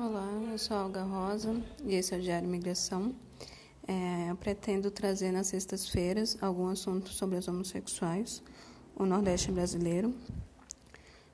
[0.00, 3.12] Olá, eu sou Olga Rosa e esse é o Diário Migração.
[3.84, 8.40] É, eu pretendo trazer nas sextas-feiras algum assunto sobre os homossexuais,
[8.94, 10.14] o Nordeste brasileiro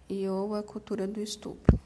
[0.09, 1.79] e ou a cultura do estupro.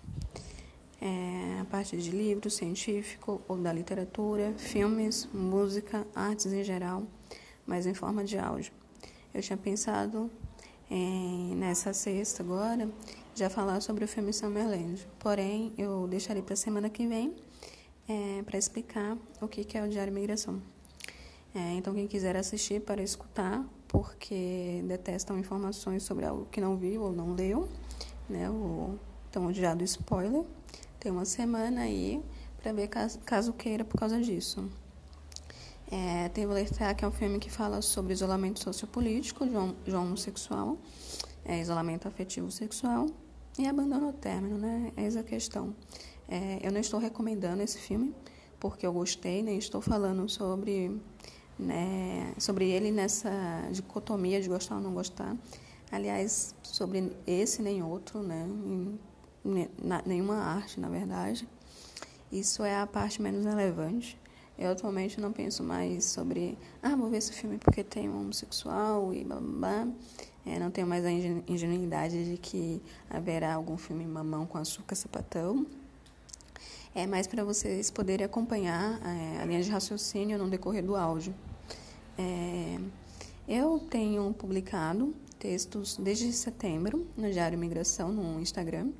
[1.00, 7.02] É, a partir de livros científicos ou da literatura, filmes, música, artes em geral,
[7.66, 8.72] mas em forma de áudio.
[9.34, 10.30] Eu tinha pensado
[10.88, 12.88] em, nessa sexta agora
[13.38, 15.06] já falar sobre o filme Summerland.
[15.20, 17.36] Porém, eu deixarei para a semana que vem
[18.08, 20.60] é, para explicar o que, que é o Diário Migração.
[21.54, 27.02] É, então, quem quiser assistir para escutar, porque detestam informações sobre algo que não viu
[27.02, 27.68] ou não leu,
[28.28, 28.50] né?
[28.50, 28.98] O
[29.30, 30.44] tão spoiler,
[30.98, 32.20] tem uma semana aí
[32.60, 34.68] para ver caso, caso, queira por causa disso.
[35.90, 39.74] É, tem o Alertar, que é um filme que fala sobre isolamento sociopolítico de um,
[39.84, 40.76] de um homossexual,
[41.44, 43.06] é, isolamento afetivo sexual
[43.58, 44.92] e abandono ao término, né?
[44.96, 45.74] Essa é a questão.
[46.28, 48.14] É, eu não estou recomendando esse filme
[48.60, 51.00] porque eu gostei, nem estou falando sobre,
[51.58, 53.30] né, sobre ele nessa
[53.70, 55.36] dicotomia de gostar ou não gostar.
[55.90, 58.46] Aliás, sobre esse nem outro, né?
[60.04, 61.48] Nenhuma arte, na verdade.
[62.30, 64.18] Isso é a parte menos relevante.
[64.58, 69.14] Eu atualmente não penso mais sobre, ah, vou ver esse filme porque tem um homossexual
[69.14, 69.88] e blá blá blá.
[70.48, 75.66] É, não tenho mais a ingenuidade de que haverá algum filme mamão com açúcar sapatão.
[76.94, 81.34] É mais para vocês poderem acompanhar é, a linha de raciocínio no decorrer do áudio.
[82.16, 82.78] É,
[83.46, 88.90] eu tenho publicado textos desde setembro no Diário Migração, no Instagram.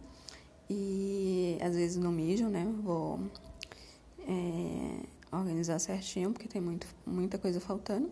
[0.69, 2.71] E às vezes no Medium, né?
[2.83, 3.21] Vou
[4.21, 5.01] é,
[5.33, 8.11] organizar certinho, porque tem muito, muita coisa faltando.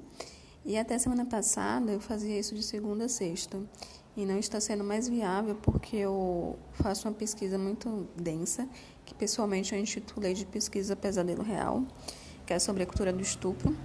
[0.66, 3.62] E até semana passada eu fazia isso de segunda a sexta.
[4.16, 8.68] E não está sendo mais viável porque eu faço uma pesquisa muito densa,
[9.04, 11.84] que pessoalmente eu intitulei de Pesquisa Pesadelo Real,
[12.44, 13.76] que é sobre a cultura do estupro.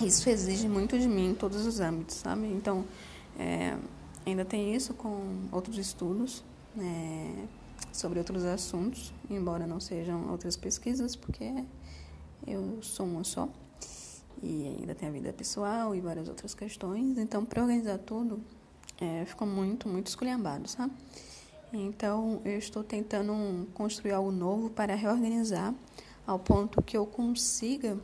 [0.00, 2.46] Isso exige muito de mim em todos os âmbitos, sabe?
[2.46, 2.84] Então,
[3.36, 3.76] é,
[4.24, 6.44] ainda tem isso com outros estudos
[6.78, 7.46] é,
[7.92, 11.64] sobre outros assuntos, embora não sejam outras pesquisas, porque
[12.46, 13.48] eu sou uma só
[14.42, 17.18] e ainda tem a vida pessoal e várias outras questões.
[17.18, 18.40] Então, para organizar tudo,
[19.00, 20.92] é, ficou muito, muito esculhambado, sabe?
[21.72, 25.74] Então, eu estou tentando construir algo novo para reorganizar
[26.26, 27.98] ao ponto que eu consiga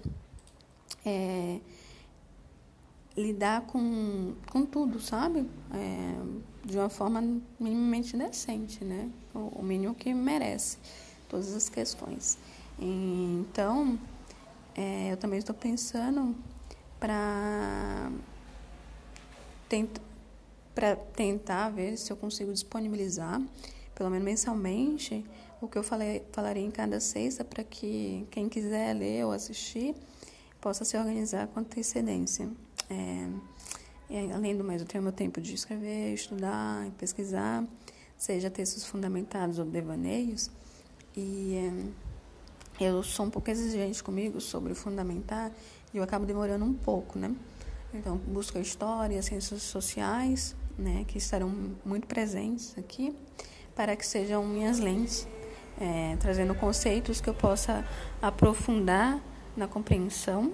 [1.04, 1.60] é,
[3.16, 5.48] lidar com, com tudo, sabe?
[5.72, 6.14] É,
[6.64, 7.22] de uma forma
[7.58, 9.08] minimamente decente, né?
[9.34, 10.76] O, o mínimo que merece,
[11.28, 12.38] todas as questões.
[12.78, 13.98] Então,
[14.80, 16.34] é, eu também estou pensando
[16.98, 18.10] para
[19.68, 19.90] tent,
[21.14, 23.42] tentar ver se eu consigo disponibilizar,
[23.94, 25.22] pelo menos mensalmente,
[25.60, 29.94] o que eu falei, falarei em cada sexta para que quem quiser ler ou assistir
[30.62, 32.48] possa se organizar com antecedência.
[32.88, 33.28] É,
[34.08, 37.66] e, além do mais, eu tenho meu tempo de escrever, estudar, pesquisar,
[38.16, 40.50] seja textos fundamentados ou devaneios.
[41.14, 42.10] E é,
[42.84, 45.52] eu sou um pouco exigente comigo sobre fundamentar
[45.92, 47.34] e eu acabo demorando um pouco, né?
[47.92, 51.52] Então, busco a história, ciências sociais, né, que estarão
[51.84, 53.14] muito presentes aqui,
[53.74, 55.26] para que sejam minhas lentes,
[55.80, 57.84] é, trazendo conceitos que eu possa
[58.22, 59.20] aprofundar
[59.56, 60.52] na compreensão.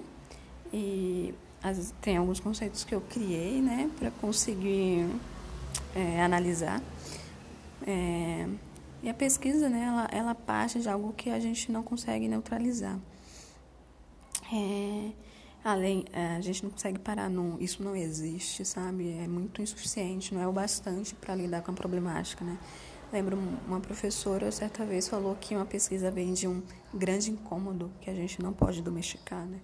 [0.73, 5.07] E as, tem alguns conceitos que eu criei, né, para conseguir
[5.95, 6.81] é, analisar.
[7.85, 8.47] É,
[9.01, 12.99] e a pesquisa, né, ela, ela parte de algo que a gente não consegue neutralizar.
[14.51, 15.11] É,
[15.63, 19.11] além, é, a gente não consegue parar no isso não existe, sabe?
[19.11, 22.57] É muito insuficiente, não é o bastante para lidar com a problemática, né?
[23.11, 26.61] Lembro uma professora certa vez falou que uma pesquisa vem de um
[26.93, 29.59] grande incômodo que a gente não pode domesticar, né?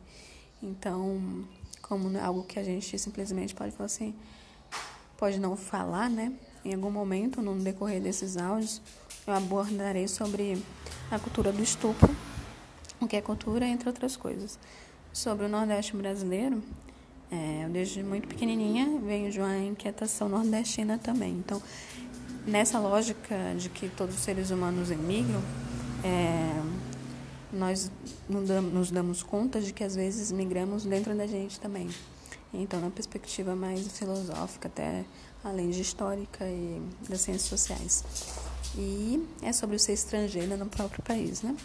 [0.62, 1.46] Então,
[1.82, 4.16] como não é algo que a gente simplesmente pode falar assim,
[5.18, 6.34] pode não falar, né?
[6.64, 8.82] Em algum momento, no decorrer desses áudios,
[9.26, 10.62] eu abordarei sobre
[11.10, 12.14] a cultura do estupro,
[13.00, 14.60] o que é cultura, entre outras coisas.
[15.12, 16.62] Sobre o Nordeste brasileiro,
[17.32, 21.32] é, desde muito pequenininha venho de uma inquietação nordestina também.
[21.32, 21.62] Então,
[22.46, 25.42] nessa lógica de que todos os seres humanos emigram,
[26.04, 26.62] é,
[27.52, 27.92] nós
[28.28, 31.88] nos damos conta de que às vezes migramos dentro da gente também.
[32.54, 35.06] Então, na perspectiva mais filosófica, até
[35.44, 38.04] além de histórica e das ciências sociais
[38.76, 41.56] e é sobre ser estrangeira no próprio país, né?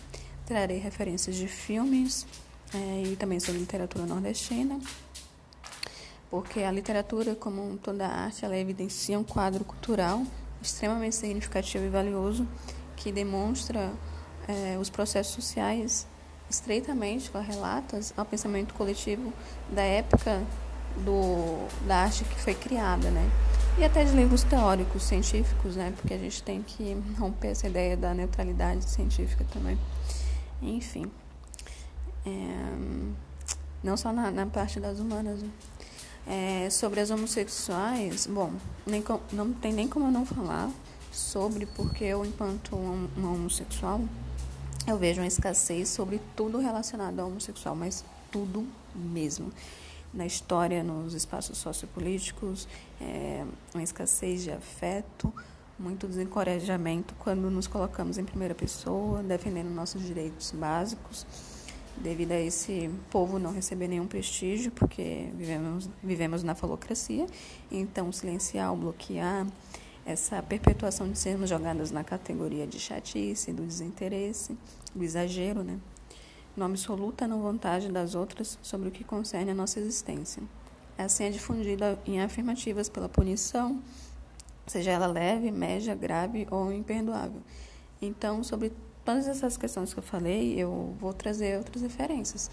[0.46, 2.26] Trarei referências de filmes
[2.74, 4.78] é, e também sobre literatura nordestina,
[6.30, 10.22] porque a literatura, como toda arte, ela evidencia um quadro cultural
[10.60, 12.46] extremamente significativo e valioso
[12.96, 13.92] que demonstra
[14.46, 16.06] é, os processos sociais
[16.50, 19.32] estreitamente correlatos ao pensamento coletivo
[19.70, 20.42] da época
[21.04, 23.30] do, da arte que foi criada, né?
[23.78, 25.92] E até de livros teóricos, científicos, né?
[25.94, 29.78] Porque a gente tem que romper essa ideia da neutralidade científica também.
[30.60, 31.08] Enfim.
[32.26, 32.30] É,
[33.80, 35.40] não só na, na, parte das humanas.
[35.40, 35.50] Né?
[36.26, 38.52] É, sobre as homossexuais, bom,
[38.84, 40.70] nem com, não tem nem como eu não falar
[41.12, 44.00] sobre, porque eu, enquanto um, um homossexual,
[44.88, 49.52] eu vejo uma escassez sobre tudo relacionado ao homossexual, mas tudo mesmo.
[50.12, 52.66] Na história, nos espaços sociopolíticos,
[53.00, 53.44] é,
[53.75, 55.32] uma escassez de afeto,
[55.78, 61.26] muito desencorajamento quando nos colocamos em primeira pessoa, defendendo nossos direitos básicos
[62.02, 67.26] devido a esse povo não receber nenhum prestígio, porque vivemos, vivemos na falocracia,
[67.70, 69.46] então silenciar ou bloquear
[70.06, 74.56] essa perpetuação de sermos jogadas na categoria de chatice, do desinteresse,
[74.94, 75.78] do exagero, né?
[76.58, 80.43] No absoluta não vontade das outras sobre o que concerne a nossa existência.
[80.99, 83.81] Assim é difundida em afirmativas pela punição,
[84.66, 87.40] seja ela leve, média, grave ou imperdoável.
[88.02, 88.72] Então, sobre
[89.05, 92.50] todas essas questões que eu falei, eu vou trazer outras referências,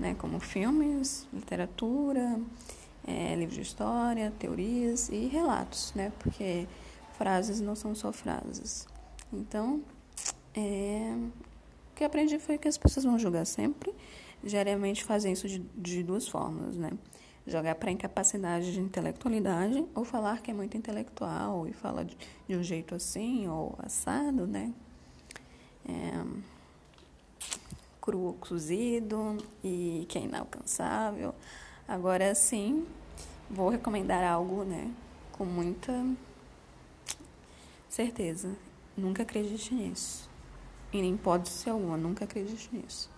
[0.00, 2.40] né, como filmes, literatura,
[3.06, 6.66] é, livros de história, teorias e relatos, né, porque
[7.18, 8.88] frases não são só frases.
[9.30, 9.82] Então,
[10.54, 11.14] é,
[11.92, 13.94] o que aprendi foi que as pessoas vão julgar sempre,
[14.42, 16.90] geralmente fazem isso de, de duas formas, né?
[17.46, 22.16] Jogar para incapacidade de intelectualidade ou falar que é muito intelectual e fala de,
[22.48, 24.72] de um jeito assim ou assado, né?
[25.88, 26.24] é,
[28.00, 31.34] cru cozido e que é inalcançável.
[31.86, 32.86] Agora sim,
[33.50, 34.90] vou recomendar algo, né,
[35.32, 36.06] com muita
[37.88, 38.54] certeza.
[38.96, 40.30] Nunca acredite nisso.
[40.92, 43.10] E nem pode ser alguma, nunca acredite nisso.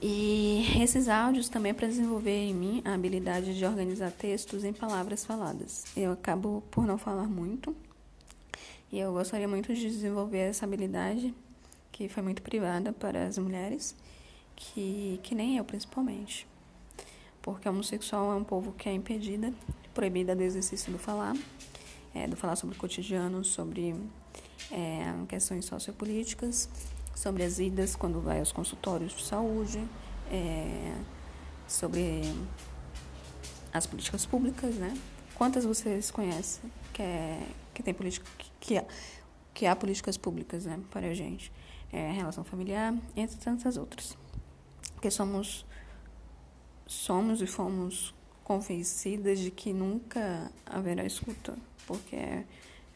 [0.00, 4.72] E esses áudios também é para desenvolver em mim a habilidade de organizar textos em
[4.72, 5.84] palavras faladas.
[5.96, 7.74] Eu acabo por não falar muito,
[8.92, 11.34] e eu gostaria muito de desenvolver essa habilidade,
[11.90, 13.96] que foi muito privada para as mulheres,
[14.54, 16.46] que, que nem eu principalmente.
[17.40, 19.52] Porque homossexual é um povo que é impedida,
[19.94, 21.34] proibida do exercício do falar,
[22.14, 23.94] é, do falar sobre o cotidiano, sobre
[24.70, 26.68] é, questões sociopolíticas,
[27.14, 29.82] sobre as idas quando vai aos consultórios de saúde,
[30.30, 30.94] é,
[31.66, 32.22] sobre
[33.72, 34.96] as políticas públicas, né?
[35.34, 38.26] Quantas vocês conhecem que, é, que tem política
[38.58, 38.84] que há,
[39.52, 41.52] que há políticas públicas né, para a gente.
[41.92, 44.16] É, relação familiar, entre tantas outras.
[44.94, 45.64] Porque somos,
[46.86, 51.56] somos e fomos convencidas de que nunca haverá escuta,
[51.86, 52.44] porque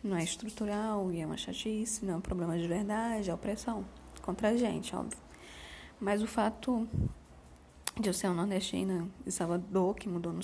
[0.03, 3.85] não é estrutural e é uma chatice, não é um problema de verdade, é opressão
[4.23, 5.19] contra a gente, óbvio.
[6.01, 6.89] Mas o fato
[7.99, 10.35] de eu ser uma nordestina de Salvador, que mudou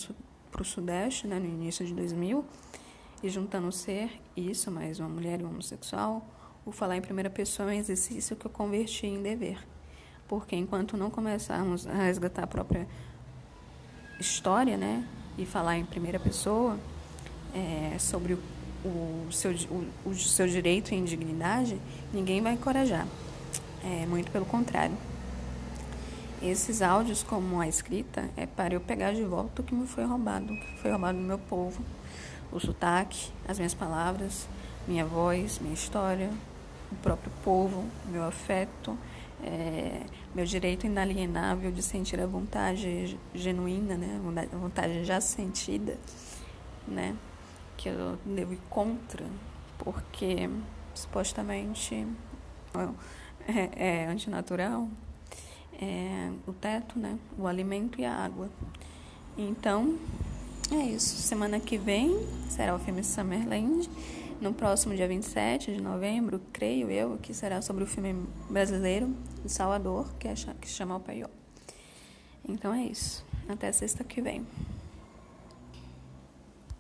[0.51, 2.45] para o Sudeste né, no início de 2000,
[3.23, 6.27] e juntando ser isso, mais uma mulher e um homossexual,
[6.65, 9.59] o falar em primeira pessoa é um exercício que eu converti em dever.
[10.29, 12.87] Porque enquanto não começarmos a resgatar a própria
[14.19, 15.09] história, né,
[15.39, 16.79] e falar em primeira pessoa
[17.55, 18.43] é, sobre o,
[18.87, 21.79] o, seu, o, o seu direito e indignidade,
[22.13, 23.07] ninguém vai encorajar.
[23.85, 24.97] É, muito pelo contrário.
[26.43, 30.05] Esses áudios, como a escrita, é para eu pegar de volta o que me foi
[30.05, 31.83] roubado, o que foi roubado do meu povo,
[32.53, 34.47] o sotaque, as minhas palavras,
[34.87, 36.31] minha voz, minha história,
[36.93, 38.97] o próprio povo, meu afeto,
[39.43, 40.03] é,
[40.35, 44.21] meu direito inalienável de sentir a vontade genuína, né,
[44.53, 45.97] a vontade já sentida,
[46.87, 47.15] né,
[47.77, 49.25] que eu devo ir contra,
[49.79, 50.49] porque
[50.95, 52.07] supostamente
[53.47, 54.89] é, é antinatural,
[55.81, 58.51] é, o teto, né, o alimento e a água.
[59.37, 59.99] Então,
[60.73, 61.17] é isso.
[61.17, 63.89] Semana que vem será o filme Summerland.
[64.41, 69.51] No próximo dia 27 de novembro, creio eu, que será sobre o filme brasileiro de
[69.51, 71.29] Salvador, que, é, que chama O Paió.
[72.47, 73.25] Então é isso.
[73.49, 74.47] Até sexta que vem.